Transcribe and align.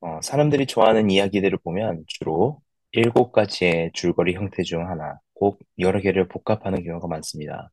어, 0.00 0.20
사람들이 0.22 0.66
좋아하는 0.66 1.10
이야기들을 1.10 1.58
보면 1.58 2.04
주로 2.06 2.60
일곱 2.92 3.32
가지의 3.32 3.90
줄거리 3.94 4.34
형태 4.34 4.62
중 4.62 4.88
하나, 4.88 5.18
꼭 5.34 5.60
여러 5.78 6.00
개를 6.00 6.26
복합하는 6.28 6.82
경우가 6.84 7.06
많습니다. 7.08 7.70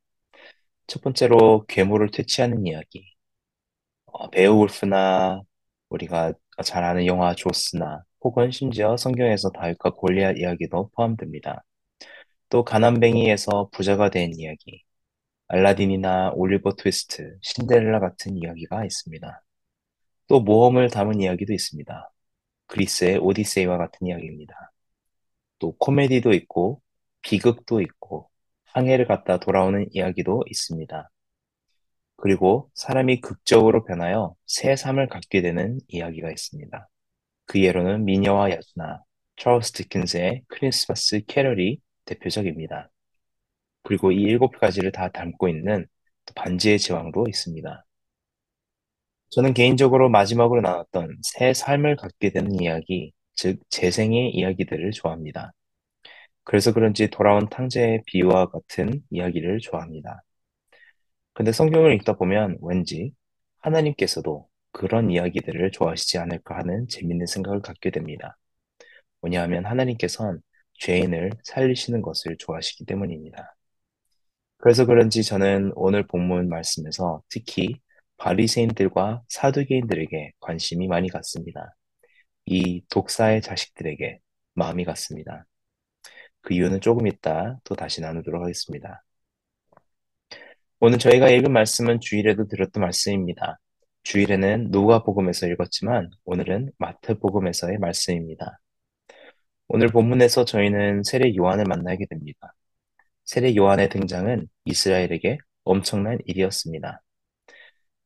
첫 0.88 1.02
번째로 1.02 1.64
괴물을 1.68 2.10
퇴치하는 2.12 2.66
이야기. 2.66 3.06
어, 4.06 4.30
베오울프나 4.30 5.42
우리가 5.90 6.32
잘 6.64 6.84
아는 6.84 7.06
영화 7.06 7.34
조스나 7.34 8.02
혹은 8.22 8.50
심지어 8.50 8.96
성경에서 8.96 9.50
다윗과 9.50 9.90
골리앗 9.90 10.38
이야기도 10.38 10.90
포함됩니다. 10.94 11.64
또 12.50 12.64
가난뱅이에서 12.64 13.70
부자가 13.72 14.10
된 14.10 14.32
이야기, 14.38 14.84
알라딘이나 15.48 16.32
올리버 16.34 16.76
트위스트, 16.76 17.38
신데렐라 17.42 18.00
같은 18.00 18.36
이야기가 18.38 18.84
있습니다. 18.84 19.42
또 20.28 20.40
모험을 20.40 20.90
담은 20.90 21.20
이야기도 21.20 21.52
있습니다. 21.54 22.12
그리스의 22.68 23.18
오디세이와 23.18 23.78
같은 23.78 24.06
이야기입니다. 24.06 24.72
또 25.58 25.76
코미디도 25.78 26.32
있고 26.34 26.80
비극도 27.22 27.80
있고 27.80 28.30
항해를 28.66 29.06
갔다 29.06 29.38
돌아오는 29.38 29.86
이야기도 29.90 30.44
있습니다. 30.48 31.10
그리고 32.16 32.70
사람이 32.74 33.20
극적으로 33.20 33.84
변하여 33.84 34.34
새 34.46 34.76
삶을 34.76 35.08
갖게 35.08 35.42
되는 35.42 35.78
이야기가 35.88 36.30
있습니다. 36.30 36.88
그 37.46 37.62
예로는 37.62 38.04
미녀와 38.04 38.50
야수나 38.50 39.02
찰스 39.36 39.72
디킨스의 39.72 40.42
크리스마스 40.48 41.22
캐럴이 41.26 41.80
대표적입니다. 42.04 42.90
그리고 43.82 44.12
이 44.12 44.16
일곱 44.22 44.58
가지를 44.58 44.92
다 44.92 45.08
담고 45.10 45.48
있는 45.48 45.86
반지의 46.34 46.78
제왕도 46.78 47.26
있습니다. 47.28 47.84
저는 49.30 49.52
개인적으로 49.54 50.08
마지막으로 50.08 50.60
나왔던 50.62 51.18
새 51.22 51.52
삶을 51.52 51.96
갖게 51.96 52.30
되는 52.30 52.60
이야기, 52.60 53.12
즉 53.34 53.60
재생의 53.70 54.34
이야기들을 54.34 54.90
좋아합니다. 54.92 55.52
그래서 56.44 56.72
그런지 56.72 57.08
돌아온 57.08 57.48
탕자의 57.48 58.02
비유와 58.06 58.46
같은 58.46 59.02
이야기를 59.10 59.58
좋아합니다. 59.60 60.22
근데 61.34 61.52
성경을 61.52 61.94
읽다 61.94 62.14
보면 62.14 62.58
왠지 62.62 63.12
하나님께서도 63.60 64.48
그런 64.72 65.10
이야기들을 65.10 65.70
좋아하시지 65.72 66.18
않을까 66.18 66.56
하는 66.58 66.88
재밌는 66.88 67.26
생각을 67.26 67.60
갖게 67.60 67.90
됩니다. 67.90 68.38
뭐냐하면 69.20 69.66
하나님께선 69.66 70.40
죄인을 70.74 71.32
살리시는 71.44 72.02
것을 72.02 72.36
좋아하시기 72.38 72.86
때문입니다. 72.86 73.56
그래서 74.58 74.86
그런지 74.86 75.22
저는 75.22 75.72
오늘 75.76 76.06
본문 76.06 76.48
말씀에서 76.48 77.22
특히 77.28 77.80
바리새인들과 78.18 79.22
사두개인들에게 79.28 80.32
관심이 80.40 80.88
많이 80.88 81.08
갔습니다. 81.08 81.74
이 82.46 82.82
독사의 82.90 83.42
자식들에게 83.42 84.20
마음이 84.54 84.84
갔습니다. 84.84 85.46
그 86.40 86.54
이유는 86.54 86.80
조금 86.80 87.06
이따 87.06 87.58
또 87.64 87.74
다시 87.74 88.00
나누도록 88.00 88.42
하겠습니다. 88.42 89.02
오늘 90.80 90.98
저희가 90.98 91.28
읽은 91.30 91.52
말씀은 91.52 92.00
주일에도 92.00 92.46
들었던 92.46 92.80
말씀입니다. 92.82 93.58
주일에는 94.04 94.68
누가복음에서 94.70 95.46
읽었지만 95.48 96.10
오늘은 96.24 96.72
마태복음에서의 96.78 97.78
말씀입니다. 97.78 98.58
오늘 99.68 99.88
본문에서 99.88 100.44
저희는 100.44 101.02
세례 101.04 101.34
요한을 101.36 101.64
만나게 101.68 102.06
됩니다. 102.06 102.54
세례 103.24 103.54
요한의 103.54 103.90
등장은 103.90 104.48
이스라엘에게 104.64 105.38
엄청난 105.64 106.18
일이었습니다. 106.24 107.02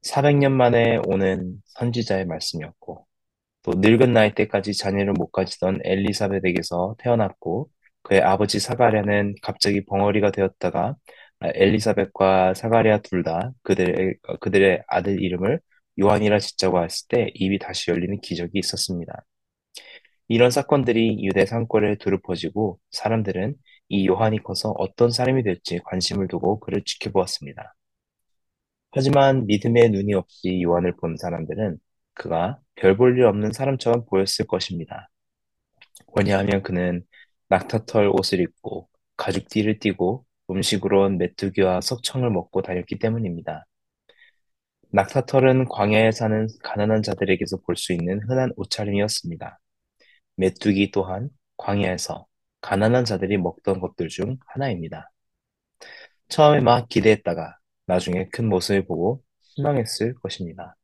400년 0.03 0.53
만에 0.53 0.99
오는 1.07 1.63
선지자의 1.67 2.27
말씀이었고 2.27 3.07
또 3.63 3.73
늙은 3.77 4.13
나이 4.13 4.35
때까지 4.35 4.75
자녀를 4.75 5.13
못 5.15 5.31
가지던 5.33 5.81
엘리사벳에게서 5.85 6.97
태어났고 6.99 7.71
그의 8.03 8.21
아버지 8.23 8.61
사가랴는 8.61 9.37
갑자기 9.43 9.85
벙어리가 9.85 10.33
되었다가 10.33 10.97
엘리사벳과 11.43 12.55
사가랴 12.55 13.03
둘 13.03 13.23
다 13.25 13.53
그들의 13.63 14.17
그들의 14.41 14.83
아들 14.89 15.23
이름을 15.23 15.61
요한이라 16.01 16.39
짓자고 16.41 16.83
했을 16.85 17.07
때 17.09 17.31
입이 17.35 17.59
다시 17.59 17.91
열리는 17.91 18.21
기적이 18.21 18.59
있었습니다. 18.61 19.13
이런 20.29 20.51
사건들이 20.51 21.25
유대 21.25 21.47
상권에 21.47 21.97
두루 21.97 22.21
퍼지고 22.21 22.79
사람들은 22.91 23.55
이 23.89 24.07
요한이 24.09 24.43
커서 24.43 24.71
어떤 24.79 25.11
사람이 25.11 25.43
될지 25.45 25.79
관심을 25.85 26.27
두고 26.29 26.59
그를 26.61 26.83
지켜보았습니다. 26.85 27.75
하지만 28.93 29.47
믿음의 29.47 29.91
눈이 29.91 30.15
없이 30.15 30.63
요한을 30.63 30.97
본 30.97 31.17
사람들은 31.17 31.79
그가 32.15 32.59
별 32.77 32.97
볼 32.97 33.19
일 33.19 33.25
없는 33.27 33.53
사람처럼 33.53 34.05
보였을 34.07 34.47
것입니다. 34.47 35.09
왜냐하면 36.17 36.63
그는 36.63 37.03
낙타털 37.49 38.09
옷을 38.09 38.41
입고 38.41 38.89
가죽띠를 39.17 39.79
띠고 39.81 40.25
음식으론 40.51 41.19
메뚜기와 41.19 41.81
석청을 41.81 42.31
먹고 42.31 42.63
다녔기 42.63 42.99
때문입니다. 42.99 43.65
낙타털은 44.91 45.67
광야에 45.69 46.13
사는 46.13 46.47
가난한 46.63 47.03
자들에게서 47.03 47.59
볼 47.67 47.75
수 47.77 47.93
있는 47.93 48.21
흔한 48.29 48.53
옷차림이었습니다. 48.57 49.59
메뚜기 50.37 50.91
또한 50.93 51.31
광야에서 51.59 52.27
가난한 52.63 53.05
자들이 53.07 53.39
먹던 53.39 53.81
것들 53.81 54.09
중 54.09 54.39
하나입니다. 54.49 55.11
처음에 56.29 56.61
막 56.61 56.89
기대했다가 56.89 57.57
나중에 57.93 58.27
큰 58.33 58.49
모습을 58.49 58.87
보고 58.87 59.23
실망했을 59.43 60.15
것입니다. 60.15 60.77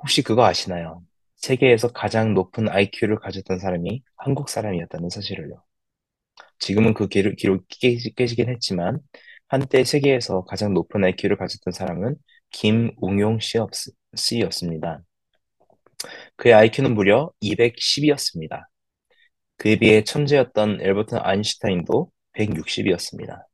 혹시 0.00 0.22
그거 0.22 0.44
아시나요? 0.44 1.04
세계에서 1.36 1.92
가장 1.92 2.34
높은 2.34 2.68
IQ를 2.68 3.20
가졌던 3.20 3.60
사람이 3.60 4.02
한국 4.16 4.48
사람이었다는 4.48 5.10
사실을요. 5.10 5.62
지금은 6.58 6.94
그 6.94 7.06
기록, 7.06 7.36
깨지, 7.68 8.12
깨지긴 8.14 8.48
했지만 8.48 8.98
한때 9.46 9.84
세계에서 9.84 10.44
가장 10.44 10.74
높은 10.74 11.04
IQ를 11.04 11.36
가졌던 11.36 11.72
사람은 11.72 12.16
김웅용 12.50 13.38
씨였습니다. 14.14 15.02
그의 16.36 16.54
IQ는 16.54 16.94
무려 16.94 17.30
210이었습니다. 17.40 18.64
그에 19.56 19.76
비해 19.76 20.02
천재였던 20.02 20.80
엘버트 20.80 21.14
아인슈타인도 21.14 22.10
160이었습니다. 22.32 23.51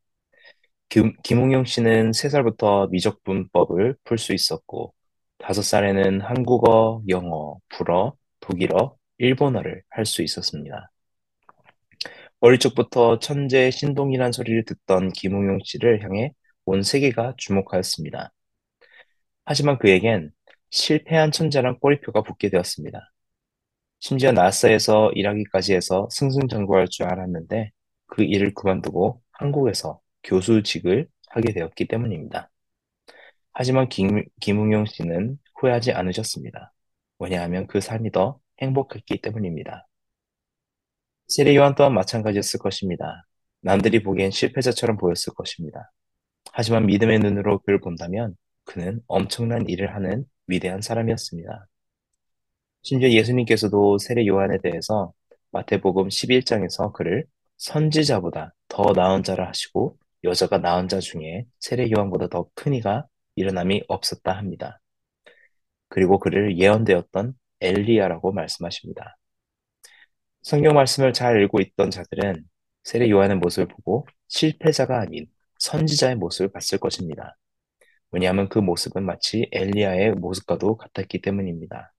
김, 0.88 1.14
김웅용 1.22 1.64
씨는 1.66 2.12
3살부터 2.12 2.88
미적분법을 2.90 3.96
풀 4.04 4.18
수 4.18 4.32
있었고, 4.32 4.94
5살에는 5.38 6.20
한국어, 6.22 7.02
영어, 7.08 7.58
불어, 7.68 8.14
독일어, 8.40 8.96
일본어를 9.18 9.82
할 9.90 10.06
수 10.06 10.22
있었습니다. 10.22 10.90
어릴 12.40 12.58
적부터 12.58 13.18
천재 13.20 13.70
신동이란 13.70 14.32
소리를 14.32 14.64
듣던 14.64 15.12
김웅용 15.12 15.58
씨를 15.64 16.02
향해 16.04 16.32
온 16.64 16.82
세계가 16.82 17.34
주목하였습니다. 17.36 18.32
하지만 19.44 19.78
그에겐 19.78 20.30
실패한 20.70 21.32
천재란 21.32 21.78
꼬리표가 21.80 22.22
붙게 22.22 22.50
되었습니다. 22.50 23.10
심지어 24.00 24.32
나사에서 24.32 25.12
일하기까지 25.14 25.74
해서 25.74 26.08
승승장구할 26.10 26.88
줄 26.88 27.06
알았는데 27.06 27.70
그 28.06 28.22
일을 28.24 28.54
그만두고 28.54 29.22
한국에서 29.32 30.00
교수직을 30.24 31.08
하게 31.30 31.52
되었기 31.52 31.86
때문입니다. 31.88 32.50
하지만 33.52 33.88
김, 33.88 34.24
김웅용 34.40 34.86
씨는 34.86 35.38
후회하지 35.56 35.92
않으셨습니다. 35.92 36.72
왜냐하면 37.18 37.66
그 37.66 37.80
삶이 37.80 38.12
더 38.12 38.38
행복했기 38.60 39.20
때문입니다. 39.20 39.86
세례 41.28 41.54
요한 41.56 41.74
또한 41.74 41.92
마찬가지였을 41.94 42.60
것입니다. 42.60 43.26
남들이 43.60 44.02
보기엔 44.02 44.30
실패자처럼 44.30 44.96
보였을 44.96 45.34
것입니다. 45.34 45.90
하지만 46.52 46.86
믿음의 46.86 47.18
눈으로 47.18 47.58
그를 47.60 47.80
본다면 47.80 48.36
그는 48.64 49.00
엄청난 49.06 49.68
일을 49.68 49.94
하는 49.94 50.24
위대한 50.46 50.80
사람이었습니다. 50.80 51.66
심지어 52.82 53.10
예수님께서도 53.10 53.98
세례 53.98 54.26
요한에 54.26 54.58
대해서 54.62 55.12
마태복음 55.50 56.08
11장에서 56.08 56.92
그를 56.92 57.24
선지자보다 57.58 58.54
더 58.68 58.92
나은 58.92 59.22
자라 59.24 59.48
하시고 59.48 59.98
여자가 60.24 60.58
낳은 60.58 60.88
자 60.88 61.00
중에 61.00 61.46
세례 61.60 61.90
요한보다 61.90 62.28
더 62.28 62.50
큰 62.54 62.74
이가 62.74 63.06
일어남이 63.36 63.84
없었다 63.88 64.32
합니다. 64.36 64.80
그리고 65.88 66.18
그를 66.18 66.58
예언되었던 66.58 67.34
엘리야라고 67.60 68.32
말씀하십니다. 68.32 69.16
성경 70.42 70.74
말씀을 70.74 71.12
잘 71.12 71.42
읽고 71.42 71.60
있던 71.60 71.90
자들은 71.90 72.44
세례 72.84 73.10
요한의 73.10 73.36
모습을 73.38 73.68
보고 73.68 74.06
실패자가 74.28 75.00
아닌 75.00 75.26
선지자의 75.58 76.16
모습을 76.16 76.50
봤을 76.52 76.78
것입니다. 76.78 77.36
왜냐하면 78.12 78.48
그 78.50 78.60
모습은 78.60 79.04
마치 79.04 79.48
엘리야의 79.52 80.12
모습과도 80.14 80.76
같았기 80.78 81.22
때문입니다. 81.22 81.92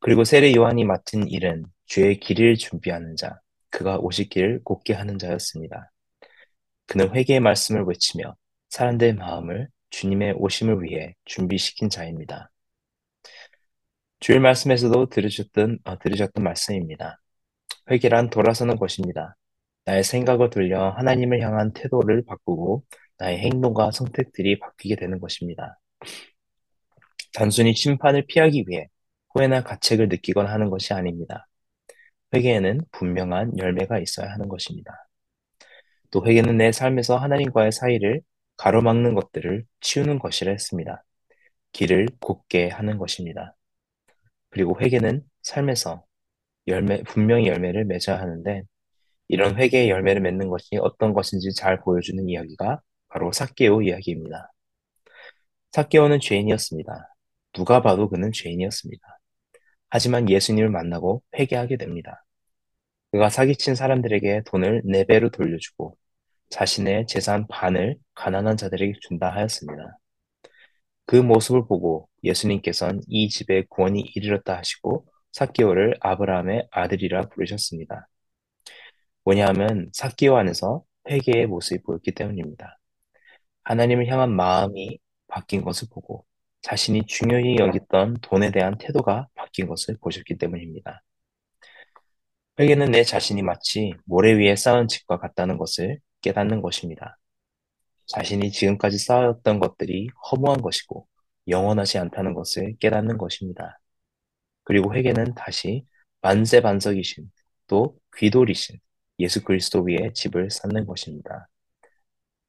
그리고 0.00 0.24
세례 0.24 0.54
요한이 0.54 0.84
맡은 0.84 1.28
일은 1.28 1.64
죄의 1.86 2.20
길을 2.20 2.56
준비하는 2.56 3.16
자, 3.16 3.40
그가 3.70 3.98
오실 3.98 4.28
길을 4.28 4.62
곱게 4.64 4.94
하는 4.94 5.18
자였습니다. 5.18 5.91
그는 6.86 7.14
회개의 7.14 7.40
말씀을 7.40 7.84
외치며 7.84 8.36
사람들의 8.70 9.14
마음을 9.14 9.68
주님의 9.90 10.34
오심을 10.36 10.82
위해 10.82 11.14
준비시킨 11.24 11.90
자입니다. 11.90 12.50
주일 14.20 14.40
말씀에서도 14.40 15.08
들으셨던, 15.08 15.78
어, 15.84 15.98
들으셨던 15.98 16.44
말씀입니다. 16.44 17.20
회개란 17.90 18.30
돌아서는 18.30 18.76
것입니다. 18.76 19.36
나의 19.84 20.04
생각을 20.04 20.50
돌려 20.50 20.90
하나님을 20.90 21.40
향한 21.42 21.72
태도를 21.72 22.24
바꾸고 22.24 22.84
나의 23.18 23.38
행동과 23.38 23.90
선택들이 23.90 24.58
바뀌게 24.58 24.96
되는 24.96 25.18
것입니다. 25.18 25.78
단순히 27.34 27.74
심판을 27.74 28.26
피하기 28.26 28.64
위해 28.68 28.88
후회나 29.34 29.62
가책을 29.62 30.08
느끼거나 30.08 30.50
하는 30.52 30.70
것이 30.70 30.94
아닙니다. 30.94 31.48
회개에는 32.34 32.82
분명한 32.92 33.58
열매가 33.58 33.98
있어야 33.98 34.30
하는 34.30 34.48
것입니다. 34.48 34.92
또 36.12 36.24
회개는 36.26 36.58
내 36.58 36.72
삶에서 36.72 37.16
하나님과의 37.16 37.72
사이를 37.72 38.22
가로막는 38.58 39.14
것들을 39.14 39.64
치우는 39.80 40.18
것이라 40.20 40.52
했습니다. 40.52 41.04
길을 41.72 42.08
곧게 42.20 42.68
하는 42.68 42.98
것입니다. 42.98 43.56
그리고 44.50 44.78
회개는 44.80 45.22
삶에서 45.42 46.04
열매, 46.68 47.02
분명히 47.02 47.48
열매를 47.48 47.86
맺어야 47.86 48.20
하는데 48.20 48.62
이런 49.28 49.56
회개의 49.56 49.88
열매를 49.88 50.20
맺는 50.22 50.48
것이 50.48 50.76
어떤 50.80 51.14
것인지 51.14 51.54
잘 51.54 51.80
보여주는 51.80 52.28
이야기가 52.28 52.82
바로 53.08 53.32
사케오 53.32 53.82
이야기입니다. 53.82 54.52
사케오는 55.72 56.20
죄인이었습니다. 56.20 57.14
누가 57.54 57.80
봐도 57.82 58.10
그는 58.10 58.32
죄인이었습니다. 58.32 59.02
하지만 59.88 60.28
예수님을 60.28 60.68
만나고 60.70 61.22
회개하게 61.38 61.78
됩니다. 61.78 62.24
그가 63.12 63.30
사기친 63.30 63.74
사람들에게 63.74 64.42
돈을 64.46 64.82
네 64.84 65.04
배로 65.04 65.30
돌려주고 65.30 65.96
자신의 66.52 67.06
재산 67.06 67.46
반을 67.48 67.96
가난한 68.14 68.58
자들에게 68.58 68.92
준다 69.00 69.30
하였습니다. 69.30 69.98
그 71.06 71.16
모습을 71.16 71.66
보고 71.66 72.08
예수님께서는 72.22 73.00
이 73.08 73.28
집에 73.30 73.64
구원이 73.70 74.00
이르렀다 74.14 74.58
하시고 74.58 75.06
사케오를 75.32 75.94
아브라함의 76.00 76.68
아들이라 76.70 77.30
부르셨습니다. 77.30 78.06
뭐냐하면 79.24 79.88
사케오 79.94 80.36
안에서 80.36 80.84
회개의 81.08 81.46
모습이 81.46 81.82
보였기 81.84 82.12
때문입니다. 82.12 82.78
하나님을 83.64 84.06
향한 84.08 84.30
마음이 84.30 84.98
바뀐 85.28 85.62
것을 85.62 85.88
보고 85.90 86.26
자신이 86.60 87.06
중요히 87.06 87.56
여겼던 87.56 88.18
돈에 88.20 88.50
대한 88.50 88.76
태도가 88.76 89.28
바뀐 89.34 89.66
것을 89.66 89.96
보셨기 90.02 90.36
때문입니다. 90.36 91.02
회개는 92.60 92.90
내 92.90 93.04
자신이 93.04 93.40
마치 93.42 93.94
모래 94.04 94.34
위에 94.34 94.54
쌓은 94.54 94.86
집과 94.88 95.18
같다는 95.18 95.56
것을 95.56 95.98
깨닫는 96.22 96.62
것입니다. 96.62 97.18
자신이 98.06 98.50
지금까지 98.50 98.98
쌓았던 98.98 99.58
것들이 99.58 100.08
허무한 100.30 100.60
것이고 100.60 101.06
영원하지 101.48 101.98
않다는 101.98 102.34
것을 102.34 102.76
깨닫는 102.78 103.18
것입니다. 103.18 103.80
그리고 104.64 104.94
회개는 104.94 105.34
다시 105.34 105.84
만세 106.20 106.60
반석이신 106.60 107.30
또 107.66 107.96
귀돌이신 108.16 108.78
예수 109.18 109.42
그리스도 109.42 109.82
위에 109.82 110.12
집을 110.14 110.50
쌓는 110.50 110.86
것입니다. 110.86 111.48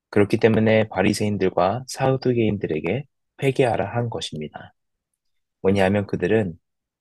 그렇기 0.09 0.37
때문에 0.37 0.89
바리새인들과 0.89 1.85
사두개인들에게 1.87 3.05
회개하라 3.41 3.95
한 3.95 4.09
것입니다. 4.09 4.73
뭐냐하면 5.61 6.05
그들은 6.05 6.53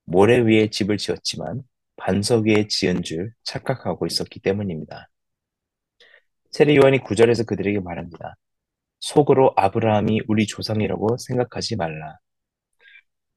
모래 0.05 0.39
위에 0.39 0.71
집을 0.71 0.97
지었지만 0.97 1.63
반석 1.97 2.47
위에 2.47 2.67
지은 2.69 3.03
줄 3.03 3.33
착각하고 3.45 4.07
있었기 4.07 4.41
때문입니다. 4.41 5.09
세례 6.53 6.77
요한이 6.77 6.99
구절에서 6.99 7.45
그들에게 7.45 7.81
말합니다. 7.81 8.37
속으로 9.01 9.55
아브라함이 9.57 10.21
우리 10.29 10.47
조상이라고 10.47 11.17
생각하지 11.19 11.77
말라. 11.77 12.19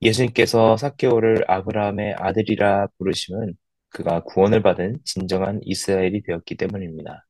예수님께서 0.02 0.76
사케오를 0.78 1.50
아브라함의 1.50 2.16
아들이라 2.20 2.88
부르심은 2.98 3.56
그가 3.90 4.22
구원을 4.24 4.62
받은 4.62 5.00
진정한 5.06 5.62
이스라엘이 5.64 6.24
되었기 6.24 6.58
때문입니다. 6.58 7.26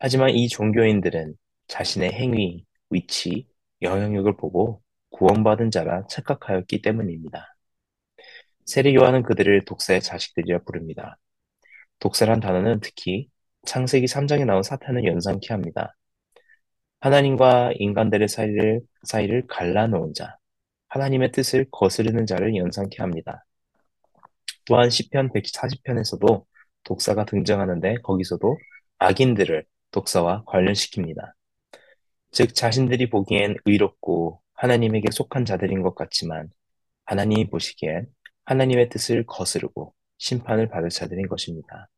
하지만 0.00 0.30
이 0.30 0.48
종교인들은 0.48 1.34
자신의 1.68 2.12
행위, 2.12 2.64
위치, 2.90 3.46
영향력을 3.82 4.36
보고 4.36 4.82
구원받은 5.10 5.70
자라 5.70 6.06
착각하였기 6.08 6.82
때문입니다. 6.82 7.46
세례 8.66 8.94
요한은 8.94 9.22
그들을 9.22 9.64
독사의 9.64 10.02
자식들이라 10.02 10.64
부릅니다. 10.64 11.18
독사란 12.00 12.40
단어는 12.40 12.80
특히 12.80 13.28
창세기 13.66 14.06
3장에 14.06 14.44
나온 14.44 14.62
사탄을 14.62 15.04
연상케 15.04 15.48
합니다. 15.50 15.94
하나님과 17.00 17.72
인간들의 17.76 18.28
사이를, 18.28 18.80
사이를 19.04 19.46
갈라놓은 19.46 20.14
자, 20.14 20.36
하나님의 20.88 21.32
뜻을 21.32 21.66
거스르는 21.70 22.26
자를 22.26 22.56
연상케 22.56 23.02
합니다. 23.02 23.44
또한 24.64 24.90
시편 24.90 25.30
140편에서도 25.32 26.44
독사가 26.84 27.24
등장하는데 27.24 27.96
거기서도 28.02 28.56
악인들을 28.98 29.64
독사와 29.90 30.44
관련시킵니다. 30.44 31.32
즉 32.32 32.54
자신들이 32.54 33.08
보기엔 33.10 33.56
의롭고 33.64 34.42
하나님에게 34.54 35.10
속한 35.10 35.44
자들인 35.44 35.82
것 35.82 35.94
같지만 35.94 36.48
하나님이 37.06 37.48
보시기엔 37.48 38.06
하나님의 38.44 38.88
뜻을 38.90 39.24
거스르고 39.26 39.94
심판을 40.18 40.68
받을 40.68 40.90
자들인 40.90 41.28
것입니다. 41.28 41.88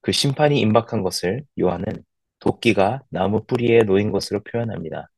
그 0.00 0.12
심판이 0.12 0.60
임박한 0.60 1.02
것을 1.02 1.44
요한은 1.60 1.86
도끼가 2.40 3.02
나무 3.10 3.44
뿌리에 3.46 3.82
놓인 3.82 4.12
것으로 4.12 4.42
표현합니다. 4.44 5.08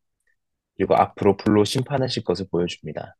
그리고 0.76 0.96
앞으로 0.96 1.36
불로 1.36 1.64
심판하실 1.64 2.24
것을 2.24 2.46
보여줍니다. 2.50 3.16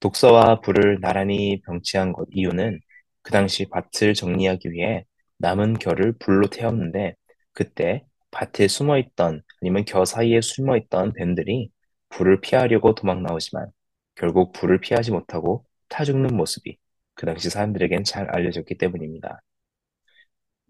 독서와 0.00 0.60
불을 0.60 1.00
나란히 1.00 1.60
병치한 1.62 2.12
것 2.12 2.26
이유는 2.32 2.80
그 3.22 3.32
당시 3.32 3.66
밭을 3.68 4.14
정리하기 4.14 4.72
위해 4.72 5.04
남은 5.38 5.74
결을 5.74 6.14
불로 6.18 6.48
태웠는데 6.48 7.14
그때 7.52 8.04
밭에 8.30 8.68
숨어 8.68 8.98
있던 8.98 9.42
아니면 9.62 9.84
겨 9.84 10.04
사이에 10.04 10.40
숨어 10.40 10.76
있던 10.78 11.12
뱀들이 11.14 11.70
불을 12.10 12.40
피하려고 12.40 12.94
도망 12.94 13.22
나오지만 13.22 13.66
결국 14.14 14.52
불을 14.52 14.80
피하지 14.80 15.10
못하고 15.12 15.64
타 15.88 16.04
죽는 16.04 16.36
모습이 16.36 16.78
그 17.14 17.26
당시 17.26 17.50
사람들에겐 17.50 18.04
잘 18.04 18.30
알려졌기 18.30 18.78
때문입니다. 18.78 19.40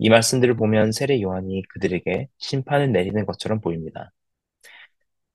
이 0.02 0.08
말씀들을 0.08 0.56
보면 0.56 0.92
세례 0.92 1.20
요한이 1.20 1.62
그들에게 1.68 2.28
심판을 2.38 2.90
내리는 2.90 3.26
것처럼 3.26 3.60
보입니다. 3.60 4.10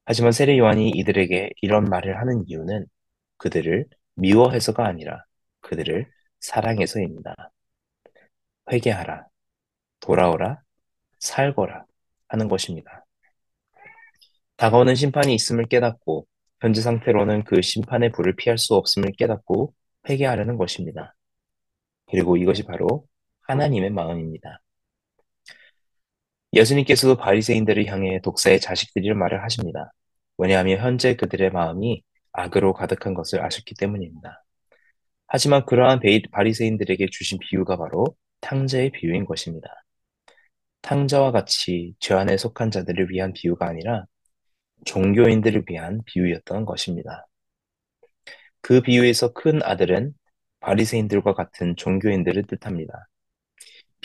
하지만 0.06 0.32
세례 0.32 0.58
요한이 0.58 0.90
이들에게 0.90 1.52
이런 1.62 1.86
말을 1.86 2.20
하는 2.20 2.44
이유는 2.48 2.88
그들을 3.38 3.86
미워해서가 4.16 4.88
아니라 4.88 5.24
그들을 5.62 6.10
사랑해서입니다. 6.40 7.36
회개하라, 8.72 9.28
돌아오라, 10.00 10.62
살거라 11.20 11.86
하는 12.28 12.48
것입니다. 12.48 13.06
다가오는 14.58 14.96
심판이 14.96 15.36
있음을 15.36 15.68
깨닫고 15.68 16.26
현재 16.62 16.82
상태로는 16.82 17.44
그 17.44 17.62
심판의 17.62 18.12
불을 18.14 18.36
피할 18.36 18.58
수 18.58 18.74
없음을 18.74 19.12
깨닫고 19.12 19.76
회개하려는 20.10 20.58
것입니다. 20.58 21.14
그리고 22.08 22.36
이것이 22.36 22.64
바로 22.64 23.06
하나님의 23.48 23.92
마음입니다. 23.92 24.62
예수님께서도 26.54 27.18
바리새인들을 27.18 27.86
향해 27.88 28.20
독사의 28.22 28.60
자식들이란 28.62 29.18
말을 29.18 29.44
하십니다. 29.44 29.92
왜냐하면 30.38 30.80
현재 30.80 31.16
그들의 31.16 31.52
마음이 31.52 32.04
악으로 32.32 32.74
가득한 32.74 33.14
것을 33.14 33.44
아셨기 33.44 33.76
때문입니다. 33.76 34.44
하지만 35.28 35.66
그러한 35.66 36.00
바리새인들에게 36.32 37.08
주신 37.12 37.40
비유가 37.40 37.78
바로 37.78 38.16
탕자의 38.42 38.92
비유인 38.92 39.26
것입니다. 39.26 39.70
탕자와 40.82 41.32
같이 41.32 41.96
죄 42.00 42.14
안에 42.14 42.38
속한 42.38 42.72
자들을 42.72 43.10
위한 43.10 43.34
비유가 43.34 43.68
아니라 43.68 44.06
종교인들을 44.86 45.64
위한 45.70 46.02
비유였던 46.06 46.66
것입니다. 46.66 47.28
그 48.62 48.82
비유에서 48.82 49.34
큰 49.34 49.62
아들은 49.64 50.14
바리새인들과 50.60 51.34
같은 51.34 51.76
종교인들을 51.76 52.44
뜻합니다. 52.48 53.08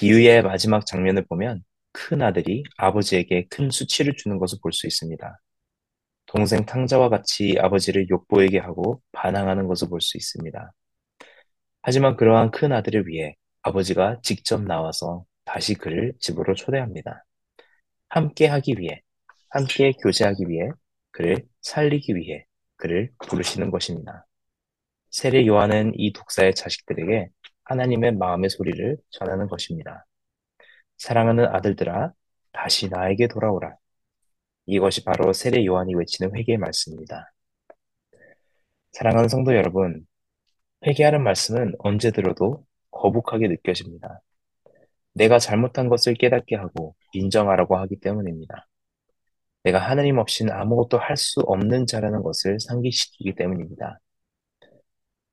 비유의 0.01 0.43
마지막 0.45 0.87
장면을 0.87 1.27
보면 1.27 1.63
큰 1.93 2.23
아들이 2.23 2.63
아버지에게 2.79 3.47
큰 3.51 3.71
수치를 3.71 4.15
주는 4.17 4.39
것을 4.39 4.59
볼 4.63 4.73
수 4.73 4.87
있습니다. 4.87 5.39
동생 6.25 6.65
탕자와 6.65 7.11
같이 7.11 7.57
아버지를 7.61 8.09
욕보이게 8.09 8.59
하고 8.61 9.03
반항하는 9.13 9.67
것을 9.67 9.89
볼 9.91 10.01
수 10.01 10.17
있습니다. 10.17 10.73
하지만 11.83 12.17
그러한 12.17 12.51
큰 12.51 12.73
아들을 12.73 13.09
위해 13.09 13.37
아버지가 13.61 14.21
직접 14.23 14.63
나와서 14.63 15.27
다시 15.45 15.75
그를 15.75 16.15
집으로 16.19 16.55
초대합니다. 16.55 17.27
함께 18.09 18.47
하기 18.47 18.77
위해, 18.79 19.03
함께 19.51 19.93
교제하기 20.03 20.47
위해, 20.49 20.71
그를 21.11 21.45
살리기 21.61 22.17
위해 22.17 22.47
그를 22.77 23.11
부르시는 23.27 23.71
것입니다. 23.71 24.27
세례 25.11 25.47
요한은 25.47 25.93
이 25.97 26.13
독사의 26.15 26.55
자식들에게 26.55 27.29
하나님의 27.71 28.13
마음의 28.17 28.51
소리를 28.51 28.97
전하는 29.11 29.47
것입니다. 29.47 30.05
사랑하는 30.99 31.47
아들들아, 31.47 32.13
다시 32.53 32.89
나에게 32.89 33.29
돌아오라. 33.29 33.77
이것이 34.67 35.05
바로 35.05 35.33
세례 35.33 35.65
요한이 35.65 35.95
외치는 35.95 36.35
회개의 36.37 36.59
말씀입니다. 36.59 37.33
사랑하는 38.93 39.29
성도 39.29 39.55
여러분, 39.55 40.07
회개하는 40.87 41.23
말씀은 41.23 41.75
언제 41.79 42.11
들어도 42.11 42.65
거북하게 42.91 43.49
느껴집니다. 43.49 44.21
내가 45.15 45.39
잘못한 45.39 45.89
것을 45.89 46.15
깨닫게 46.15 46.57
하고 46.57 46.97
인정하라고 47.13 47.77
하기 47.79 48.01
때문입니다. 48.01 48.67
내가 49.63 49.79
하나님 49.79 50.19
없이는 50.19 50.53
아무것도 50.53 50.99
할 50.99 51.17
수 51.17 51.41
없는 51.41 51.87
자라는 51.87 52.23
것을 52.23 52.59
상기시키기 52.61 53.35
때문입니다. 53.37 54.01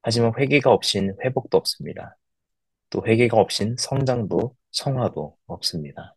하지만 0.02 0.34
회개가 0.38 0.72
없인 0.72 1.16
회복도 1.24 1.58
없습니다. 1.58 2.16
또 2.90 3.04
회개가 3.06 3.38
없인 3.38 3.76
성장도 3.78 4.56
성화도 4.72 5.38
없습니다. 5.48 6.16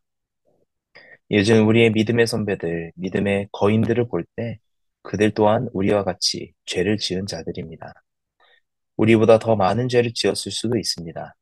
요즘 1.30 1.66
우리의 1.68 1.90
믿음의 1.92 2.26
선배들, 2.26 2.92
믿음의 2.96 3.48
거인들을 3.52 4.08
볼 4.08 4.24
때 4.36 4.58
그들 5.02 5.30
또한 5.32 5.68
우리와 5.72 6.04
같이 6.04 6.52
죄를 6.66 6.98
지은 6.98 7.26
자들입니다. 7.26 7.92
우리보다 8.96 9.38
더 9.38 9.56
많은 9.56 9.88
죄를 9.88 10.12
지었을 10.14 10.52
수도 10.52 10.76
있습니다. 10.78 11.34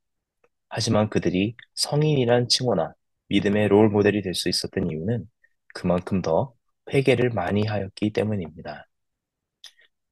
하지만 0.70 1.11
그들이 1.11 1.56
성인이란 1.75 2.49
칭호나 2.49 2.94
믿음의 3.28 3.68
롤 3.68 3.90
모델이 3.90 4.23
될 4.23 4.35
수 4.35 4.49
있었던 4.49 4.90
이유는 4.90 5.26
그만큼 5.75 6.23
더 6.23 6.54
회개를 6.92 7.30
많이 7.30 7.64
하였기 7.66 8.12
때문입니다. 8.12 8.87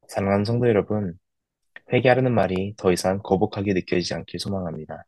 사랑하는 0.08 0.44
성도 0.44 0.68
여러분, 0.68 1.18
회개하려는 1.92 2.32
말이 2.34 2.74
더 2.76 2.92
이상 2.92 3.20
거북하게 3.22 3.72
느껴지지 3.74 4.14
않길 4.14 4.40
소망합니다. 4.40 5.04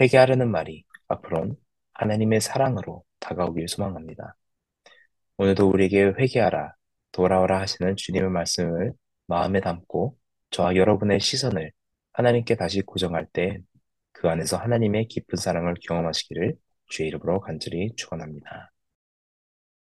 회개하려는 0.00 0.50
말이 0.50 0.84
앞으로는 1.08 1.56
하나님의 1.94 2.40
사랑으로 2.40 3.04
다가오길 3.20 3.68
소망합니다. 3.68 4.36
오늘도 5.38 5.68
우리에게 5.68 6.14
회개하라, 6.18 6.74
돌아오라 7.12 7.60
하시는 7.60 7.96
주님의 7.96 8.30
말씀을 8.30 8.92
마음에 9.26 9.60
담고 9.60 10.16
저와 10.50 10.76
여러분의 10.76 11.20
시선을 11.20 11.72
하나님께 12.12 12.56
다시 12.56 12.82
고정할 12.82 13.26
때 13.32 13.58
그 14.20 14.28
안에서 14.28 14.56
하나님의 14.56 15.06
깊은 15.06 15.36
사랑을 15.36 15.74
경험하시기를 15.80 16.56
주의 16.88 17.08
이름으로 17.08 17.40
간절히 17.40 17.94
축원합니다. 17.94 18.72